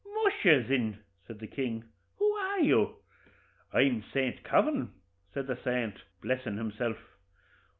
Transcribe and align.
'Musha! 0.03 0.63
thin,' 0.67 0.97
says 1.27 1.37
the 1.37 1.45
king, 1.45 1.83
'who 2.17 2.25
are 2.31 2.59
you?' 2.59 2.95
'I'm 3.71 4.03
Saint 4.11 4.43
Kavin,' 4.43 4.89
said 5.31 5.45
the 5.45 5.59
saint, 5.63 5.95
blessin' 6.21 6.57
himself. 6.57 6.97